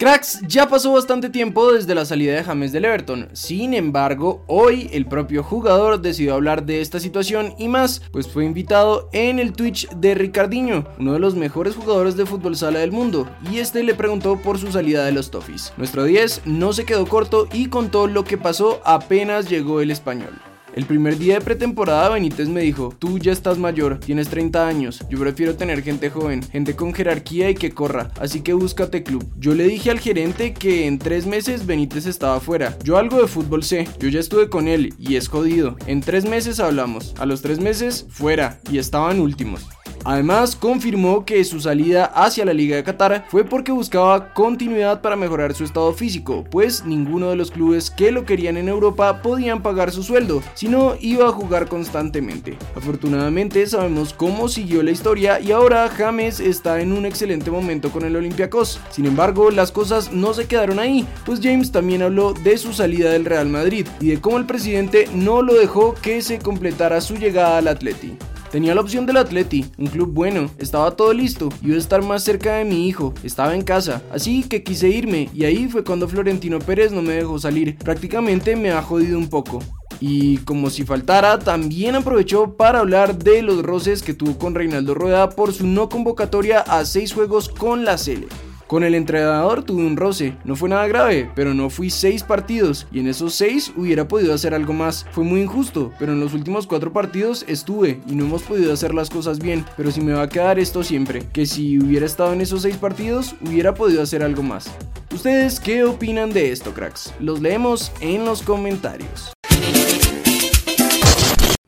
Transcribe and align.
Cracks, 0.00 0.40
ya 0.48 0.66
pasó 0.66 0.92
bastante 0.92 1.28
tiempo 1.28 1.74
desde 1.74 1.94
la 1.94 2.06
salida 2.06 2.34
de 2.34 2.42
James 2.42 2.72
del 2.72 2.86
Everton, 2.86 3.28
sin 3.34 3.74
embargo, 3.74 4.42
hoy 4.46 4.88
el 4.94 5.04
propio 5.04 5.42
jugador 5.42 6.00
decidió 6.00 6.32
hablar 6.32 6.64
de 6.64 6.80
esta 6.80 6.98
situación 6.98 7.52
y 7.58 7.68
más, 7.68 8.00
pues 8.10 8.26
fue 8.26 8.46
invitado 8.46 9.10
en 9.12 9.38
el 9.38 9.52
Twitch 9.52 9.90
de 9.90 10.14
Ricardinho, 10.14 10.86
uno 10.98 11.12
de 11.12 11.18
los 11.18 11.34
mejores 11.34 11.76
jugadores 11.76 12.16
de 12.16 12.24
fútbol 12.24 12.56
sala 12.56 12.78
del 12.78 12.92
mundo, 12.92 13.28
y 13.52 13.58
este 13.58 13.84
le 13.84 13.94
preguntó 13.94 14.38
por 14.40 14.56
su 14.56 14.72
salida 14.72 15.04
de 15.04 15.12
los 15.12 15.30
Toffees. 15.30 15.74
Nuestro 15.76 16.04
10 16.04 16.46
no 16.46 16.72
se 16.72 16.86
quedó 16.86 17.04
corto 17.04 17.46
y 17.52 17.66
contó 17.66 18.06
lo 18.06 18.24
que 18.24 18.38
pasó 18.38 18.80
apenas 18.86 19.50
llegó 19.50 19.82
el 19.82 19.90
español. 19.90 20.32
El 20.74 20.86
primer 20.86 21.18
día 21.18 21.34
de 21.34 21.40
pretemporada 21.40 22.10
Benítez 22.10 22.48
me 22.48 22.60
dijo, 22.60 22.94
tú 22.96 23.18
ya 23.18 23.32
estás 23.32 23.58
mayor, 23.58 23.98
tienes 23.98 24.28
30 24.28 24.68
años, 24.68 25.04
yo 25.10 25.18
prefiero 25.18 25.56
tener 25.56 25.82
gente 25.82 26.10
joven, 26.10 26.42
gente 26.44 26.76
con 26.76 26.94
jerarquía 26.94 27.50
y 27.50 27.54
que 27.54 27.72
corra, 27.72 28.12
así 28.20 28.42
que 28.42 28.52
búscate 28.52 29.02
club. 29.02 29.26
Yo 29.36 29.54
le 29.54 29.64
dije 29.64 29.90
al 29.90 29.98
gerente 29.98 30.54
que 30.54 30.86
en 30.86 31.00
tres 31.00 31.26
meses 31.26 31.66
Benítez 31.66 32.06
estaba 32.06 32.38
fuera, 32.38 32.78
yo 32.84 32.98
algo 32.98 33.20
de 33.20 33.26
fútbol 33.26 33.64
sé, 33.64 33.88
yo 33.98 34.08
ya 34.08 34.20
estuve 34.20 34.48
con 34.48 34.68
él 34.68 34.94
y 34.96 35.16
es 35.16 35.28
jodido, 35.28 35.76
en 35.86 36.02
tres 36.02 36.24
meses 36.24 36.60
hablamos, 36.60 37.14
a 37.18 37.26
los 37.26 37.42
tres 37.42 37.58
meses 37.58 38.06
fuera 38.08 38.60
y 38.70 38.78
estaban 38.78 39.18
últimos. 39.18 39.66
Además, 40.04 40.56
confirmó 40.56 41.24
que 41.24 41.44
su 41.44 41.60
salida 41.60 42.06
hacia 42.06 42.44
la 42.44 42.54
Liga 42.54 42.76
de 42.76 42.84
Qatar 42.84 43.26
fue 43.28 43.44
porque 43.44 43.72
buscaba 43.72 44.32
continuidad 44.32 45.00
para 45.00 45.16
mejorar 45.16 45.54
su 45.54 45.64
estado 45.64 45.92
físico, 45.92 46.44
pues 46.50 46.84
ninguno 46.84 47.30
de 47.30 47.36
los 47.36 47.50
clubes 47.50 47.90
que 47.90 48.10
lo 48.10 48.24
querían 48.24 48.56
en 48.56 48.68
Europa 48.68 49.22
podían 49.22 49.62
pagar 49.62 49.92
su 49.92 50.02
sueldo, 50.02 50.42
sino 50.54 50.94
iba 51.00 51.28
a 51.28 51.32
jugar 51.32 51.68
constantemente. 51.68 52.56
Afortunadamente 52.74 53.66
sabemos 53.66 54.14
cómo 54.14 54.48
siguió 54.48 54.82
la 54.82 54.90
historia 54.90 55.40
y 55.40 55.52
ahora 55.52 55.88
James 55.88 56.40
está 56.40 56.80
en 56.80 56.92
un 56.92 57.06
excelente 57.06 57.50
momento 57.50 57.90
con 57.90 58.04
el 58.04 58.16
Olympiacos. 58.16 58.80
Sin 58.90 59.06
embargo, 59.06 59.50
las 59.50 59.72
cosas 59.72 60.12
no 60.12 60.34
se 60.34 60.46
quedaron 60.46 60.78
ahí, 60.78 61.06
pues 61.26 61.40
James 61.42 61.72
también 61.72 62.02
habló 62.02 62.32
de 62.32 62.56
su 62.58 62.72
salida 62.72 63.10
del 63.10 63.24
Real 63.24 63.48
Madrid 63.48 63.86
y 64.00 64.08
de 64.08 64.20
cómo 64.20 64.38
el 64.38 64.46
presidente 64.46 65.08
no 65.14 65.42
lo 65.42 65.54
dejó 65.54 65.94
que 65.94 66.22
se 66.22 66.38
completara 66.38 67.00
su 67.00 67.16
llegada 67.16 67.58
al 67.58 67.68
Atleti. 67.68 68.16
Tenía 68.50 68.74
la 68.74 68.80
opción 68.80 69.06
del 69.06 69.16
Atleti, 69.16 69.64
un 69.78 69.86
club 69.86 70.10
bueno, 70.12 70.50
estaba 70.58 70.90
todo 70.96 71.12
listo, 71.12 71.50
iba 71.62 71.76
a 71.76 71.78
estar 71.78 72.02
más 72.02 72.24
cerca 72.24 72.54
de 72.54 72.64
mi 72.64 72.88
hijo, 72.88 73.14
estaba 73.22 73.54
en 73.54 73.62
casa, 73.62 74.02
así 74.10 74.42
que 74.42 74.64
quise 74.64 74.88
irme 74.88 75.30
y 75.32 75.44
ahí 75.44 75.68
fue 75.68 75.84
cuando 75.84 76.08
Florentino 76.08 76.58
Pérez 76.58 76.90
no 76.90 77.00
me 77.00 77.12
dejó 77.12 77.38
salir, 77.38 77.78
prácticamente 77.78 78.56
me 78.56 78.72
ha 78.72 78.82
jodido 78.82 79.18
un 79.18 79.28
poco. 79.28 79.60
Y 80.00 80.38
como 80.38 80.70
si 80.70 80.84
faltara, 80.84 81.38
también 81.38 81.94
aprovechó 81.94 82.56
para 82.56 82.80
hablar 82.80 83.18
de 83.18 83.42
los 83.42 83.62
roces 83.62 84.02
que 84.02 84.14
tuvo 84.14 84.36
con 84.36 84.54
Reinaldo 84.54 84.94
Rueda 84.94 85.30
por 85.30 85.52
su 85.52 85.66
no 85.66 85.88
convocatoria 85.88 86.60
a 86.60 86.84
seis 86.86 87.12
juegos 87.12 87.50
con 87.50 87.84
la 87.84 87.98
Sele. 87.98 88.26
Con 88.70 88.84
el 88.84 88.94
entrenador 88.94 89.64
tuve 89.64 89.84
un 89.84 89.96
roce, 89.96 90.36
no 90.44 90.54
fue 90.54 90.68
nada 90.68 90.86
grave, 90.86 91.28
pero 91.34 91.54
no 91.54 91.70
fui 91.70 91.90
seis 91.90 92.22
partidos 92.22 92.86
y 92.92 93.00
en 93.00 93.08
esos 93.08 93.34
seis 93.34 93.72
hubiera 93.76 94.06
podido 94.06 94.32
hacer 94.32 94.54
algo 94.54 94.72
más. 94.72 95.06
Fue 95.10 95.24
muy 95.24 95.40
injusto, 95.40 95.90
pero 95.98 96.12
en 96.12 96.20
los 96.20 96.34
últimos 96.34 96.68
cuatro 96.68 96.92
partidos 96.92 97.44
estuve 97.48 98.00
y 98.06 98.14
no 98.14 98.26
hemos 98.26 98.44
podido 98.44 98.72
hacer 98.72 98.94
las 98.94 99.10
cosas 99.10 99.40
bien, 99.40 99.64
pero 99.76 99.90
si 99.90 100.00
me 100.00 100.12
va 100.12 100.22
a 100.22 100.28
quedar 100.28 100.60
esto 100.60 100.84
siempre, 100.84 101.26
que 101.32 101.46
si 101.46 101.80
hubiera 101.80 102.06
estado 102.06 102.32
en 102.32 102.42
esos 102.42 102.62
seis 102.62 102.76
partidos 102.76 103.34
hubiera 103.44 103.74
podido 103.74 104.02
hacer 104.02 104.22
algo 104.22 104.44
más. 104.44 104.70
¿Ustedes 105.12 105.58
qué 105.58 105.82
opinan 105.82 106.30
de 106.30 106.52
esto, 106.52 106.72
cracks? 106.72 107.12
Los 107.18 107.40
leemos 107.40 107.90
en 108.00 108.24
los 108.24 108.40
comentarios. 108.40 109.32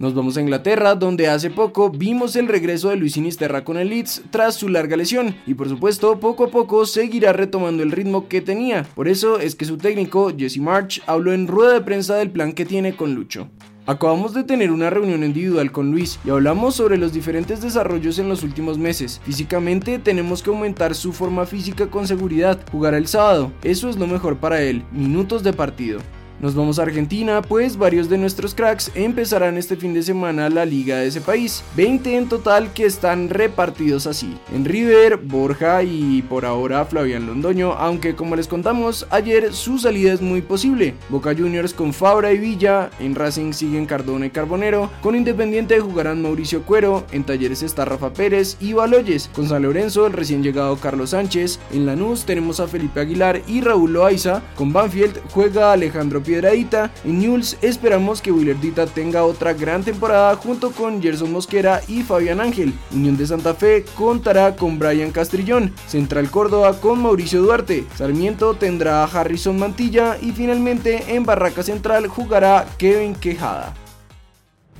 Nos 0.02 0.14
vamos 0.14 0.36
a 0.36 0.40
Inglaterra, 0.40 0.96
donde 0.96 1.28
hace 1.28 1.48
poco 1.48 1.88
vimos 1.88 2.34
el 2.34 2.48
regreso 2.48 2.88
de 2.88 2.96
Luis 2.96 3.12
Sinisterra 3.12 3.62
con 3.62 3.76
el 3.76 3.88
Leeds 3.88 4.22
tras 4.30 4.56
su 4.56 4.68
larga 4.68 4.96
lesión, 4.96 5.36
y 5.46 5.54
por 5.54 5.68
supuesto 5.68 6.18
poco 6.18 6.42
a 6.42 6.50
poco 6.50 6.84
seguirá 6.86 7.32
retomando 7.32 7.84
el 7.84 7.92
ritmo 7.92 8.26
que 8.26 8.40
tenía. 8.40 8.82
Por 8.96 9.06
eso 9.06 9.38
es 9.38 9.54
que 9.54 9.64
su 9.64 9.78
técnico, 9.78 10.32
Jesse 10.36 10.58
March, 10.58 11.00
habló 11.06 11.32
en 11.32 11.46
rueda 11.46 11.74
de 11.74 11.82
prensa 11.82 12.16
del 12.16 12.32
plan 12.32 12.52
que 12.52 12.64
tiene 12.64 12.96
con 12.96 13.14
Lucho. 13.14 13.48
Acabamos 13.86 14.34
de 14.34 14.42
tener 14.42 14.72
una 14.72 14.90
reunión 14.90 15.22
individual 15.22 15.70
con 15.70 15.92
Luis 15.92 16.18
y 16.24 16.30
hablamos 16.30 16.74
sobre 16.74 16.98
los 16.98 17.12
diferentes 17.12 17.62
desarrollos 17.62 18.18
en 18.18 18.28
los 18.28 18.42
últimos 18.42 18.78
meses. 18.78 19.20
Físicamente 19.24 20.00
tenemos 20.00 20.42
que 20.42 20.50
aumentar 20.50 20.96
su 20.96 21.12
forma 21.12 21.46
física 21.46 21.86
con 21.86 22.08
seguridad, 22.08 22.58
jugar 22.72 22.94
el 22.94 23.06
sábado, 23.06 23.52
eso 23.62 23.88
es 23.88 23.96
lo 23.96 24.08
mejor 24.08 24.38
para 24.38 24.62
él, 24.62 24.82
minutos 24.90 25.44
de 25.44 25.52
partido. 25.52 26.00
Nos 26.42 26.56
vamos 26.56 26.80
a 26.80 26.82
Argentina, 26.82 27.40
pues 27.40 27.76
varios 27.76 28.08
de 28.08 28.18
nuestros 28.18 28.52
cracks 28.52 28.90
empezarán 28.96 29.56
este 29.56 29.76
fin 29.76 29.94
de 29.94 30.02
semana 30.02 30.50
la 30.50 30.64
liga 30.64 30.96
de 30.96 31.06
ese 31.06 31.20
país. 31.20 31.62
20 31.76 32.16
en 32.16 32.28
total 32.28 32.72
que 32.72 32.84
están 32.84 33.28
repartidos 33.28 34.08
así. 34.08 34.36
En 34.52 34.64
River, 34.64 35.18
Borja 35.18 35.84
y 35.84 36.20
por 36.22 36.44
ahora 36.44 36.84
Flavián 36.84 37.28
Londoño, 37.28 37.74
aunque 37.74 38.16
como 38.16 38.34
les 38.34 38.48
contamos 38.48 39.06
ayer 39.10 39.52
su 39.52 39.78
salida 39.78 40.12
es 40.12 40.20
muy 40.20 40.42
posible. 40.42 40.96
Boca 41.10 41.32
Juniors 41.32 41.74
con 41.74 41.92
Fabra 41.92 42.32
y 42.32 42.38
Villa, 42.38 42.90
en 42.98 43.14
Racing 43.14 43.52
siguen 43.52 43.86
Cardona 43.86 44.26
y 44.26 44.30
Carbonero, 44.30 44.90
con 45.00 45.14
Independiente 45.14 45.78
jugarán 45.78 46.22
Mauricio 46.22 46.64
Cuero, 46.64 47.06
en 47.12 47.22
Talleres 47.22 47.62
está 47.62 47.84
Rafa 47.84 48.12
Pérez 48.12 48.56
y 48.58 48.72
Baloyes, 48.72 49.30
con 49.32 49.48
San 49.48 49.62
Lorenzo 49.62 50.08
el 50.08 50.12
recién 50.12 50.42
llegado 50.42 50.76
Carlos 50.76 51.10
Sánchez, 51.10 51.60
en 51.72 51.86
Lanús 51.86 52.24
tenemos 52.24 52.58
a 52.58 52.66
Felipe 52.66 52.98
Aguilar 52.98 53.42
y 53.46 53.60
Raúl 53.60 53.92
Loaiza, 53.92 54.42
con 54.56 54.72
Banfield 54.72 55.20
juega 55.30 55.72
Alejandro 55.72 56.20
piedradita. 56.32 56.90
En 57.04 57.18
Newell's 57.18 57.58
esperamos 57.60 58.22
que 58.22 58.32
Willardita 58.32 58.86
tenga 58.86 59.24
otra 59.24 59.52
gran 59.52 59.84
temporada 59.84 60.34
junto 60.36 60.70
con 60.70 61.02
Gerson 61.02 61.30
Mosquera 61.30 61.82
y 61.88 62.02
Fabián 62.02 62.40
Ángel. 62.40 62.72
Unión 62.90 63.18
de 63.18 63.26
Santa 63.26 63.52
Fe 63.52 63.84
contará 63.96 64.56
con 64.56 64.78
Brian 64.78 65.10
Castrillón. 65.10 65.74
Central 65.86 66.30
Córdoba 66.30 66.80
con 66.80 67.02
Mauricio 67.02 67.42
Duarte. 67.42 67.84
Sarmiento 67.96 68.54
tendrá 68.54 69.04
a 69.04 69.06
Harrison 69.06 69.58
Mantilla 69.58 70.16
y 70.22 70.32
finalmente 70.32 71.14
en 71.14 71.24
Barraca 71.24 71.62
Central 71.62 72.06
jugará 72.06 72.66
Kevin 72.78 73.14
Quejada. 73.14 73.74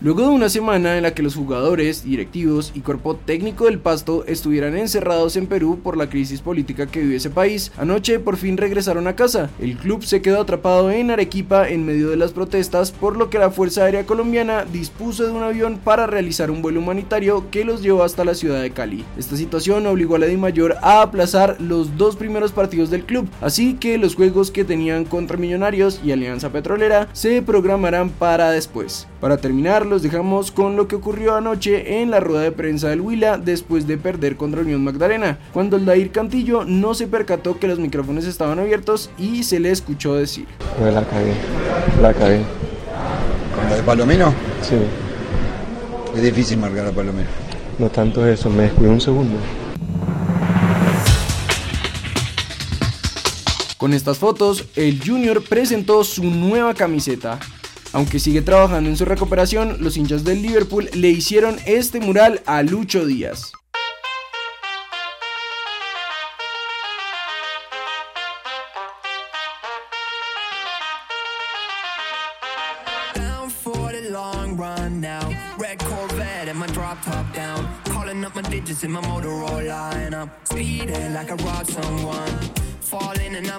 Luego 0.02 0.22
de 0.22 0.30
una 0.30 0.48
semana 0.48 0.96
en 0.96 1.04
la 1.04 1.14
que 1.14 1.22
los 1.22 1.36
jugadores, 1.36 2.02
directivos 2.02 2.72
y 2.74 2.80
cuerpo 2.80 3.14
técnico 3.14 3.66
del 3.66 3.78
Pasto 3.78 4.24
estuvieran 4.26 4.76
encerrados 4.76 5.36
en 5.36 5.46
Perú 5.46 5.78
por 5.80 5.96
la 5.96 6.10
crisis 6.10 6.40
política 6.40 6.88
que 6.88 6.98
vive 6.98 7.14
ese 7.14 7.30
país, 7.30 7.70
anoche 7.78 8.18
por 8.18 8.36
fin 8.36 8.56
regresaron 8.56 9.06
a 9.06 9.14
casa. 9.14 9.48
El 9.60 9.76
club 9.76 10.02
se 10.02 10.20
quedó 10.20 10.41
atrapado 10.41 10.91
en 10.91 11.12
Arequipa 11.12 11.68
en 11.68 11.86
medio 11.86 12.10
de 12.10 12.16
las 12.16 12.32
protestas, 12.32 12.91
por 12.91 13.16
lo 13.16 13.30
que 13.30 13.38
la 13.38 13.52
Fuerza 13.52 13.84
Aérea 13.84 14.04
Colombiana 14.04 14.64
dispuso 14.64 15.24
de 15.24 15.30
un 15.30 15.44
avión 15.44 15.78
para 15.78 16.08
realizar 16.08 16.50
un 16.50 16.62
vuelo 16.62 16.80
humanitario 16.80 17.48
que 17.52 17.64
los 17.64 17.80
llevó 17.80 18.02
hasta 18.02 18.24
la 18.24 18.34
ciudad 18.34 18.60
de 18.60 18.72
Cali. 18.72 19.04
Esta 19.16 19.36
situación 19.36 19.86
obligó 19.86 20.16
a 20.16 20.18
la 20.18 20.36
Mayor 20.36 20.78
a 20.82 21.02
aplazar 21.02 21.58
los 21.60 21.96
dos 21.96 22.16
primeros 22.16 22.50
partidos 22.50 22.91
del 22.91 23.04
club, 23.04 23.28
así 23.41 23.74
que 23.74 23.98
los 23.98 24.16
juegos 24.16 24.50
que 24.50 24.64
tenían 24.64 25.04
contra 25.04 25.36
Millonarios 25.36 26.00
y 26.02 26.10
Alianza 26.10 26.50
Petrolera 26.50 27.06
se 27.12 27.41
programarán 27.41 28.10
para 28.10 28.50
después. 28.50 29.06
Para 29.20 29.36
terminar, 29.36 29.86
los 29.92 30.00
dejamos 30.00 30.50
con 30.53 30.75
lo 30.75 30.88
que 30.88 30.97
ocurrió 30.97 31.34
anoche 31.34 32.00
en 32.00 32.10
la 32.10 32.19
rueda 32.19 32.41
de 32.41 32.50
prensa 32.50 32.88
del 32.88 33.03
Huila 33.03 33.36
después 33.36 33.86
de 33.86 33.98
perder 33.98 34.36
contra 34.38 34.62
Unión 34.62 34.82
Magdalena, 34.82 35.38
cuando 35.53 35.76
el 35.76 35.84
Dair 35.84 36.10
Cantillo 36.10 36.64
no 36.64 36.94
se 36.94 37.06
percató 37.08 37.58
que 37.58 37.69
los 37.69 37.78
micrófonos 37.78 38.25
estaban 38.25 38.58
abiertos 38.58 39.10
y 39.19 39.42
se 39.42 39.60
le 39.60 39.70
escuchó 39.70 40.14
decir. 40.14 40.47
La 40.80 41.04
cagué, 41.04 41.34
la 42.00 42.14
cagué. 42.14 42.41
¿Con 43.54 43.69
de 43.76 43.82
Palomino? 43.82 44.32
Sí, 44.62 44.76
Es 46.16 46.22
difícil 46.22 46.56
marcar 46.56 46.86
a 46.86 46.91
Palomino. 46.91 47.28
no 47.78 47.91
tanto 47.91 48.26
eso, 48.26 48.48
me 48.48 48.62
descuidé 48.62 48.88
un 48.88 49.00
segundo. 49.03 49.36
Con 53.76 53.92
estas 53.92 54.16
fotos, 54.16 54.64
el 54.74 55.03
Junior 55.04 55.42
presentó 55.44 56.03
su 56.03 56.24
nueva 56.24 56.72
camiseta. 56.72 57.38
Aunque 57.92 58.19
sigue 58.19 58.42
trabajando 58.42 58.88
en 58.88 58.97
su 58.97 59.04
recuperación, 59.04 59.76
los 59.80 59.97
hinchas 59.97 60.25
del 60.25 60.42
Liverpool 60.42 60.88
le 60.94 61.10
hicieron 61.10 61.56
este 61.66 62.00
mural 62.00 62.41
a 62.47 62.62
Lucho 62.62 63.04
Díaz. 63.04 63.53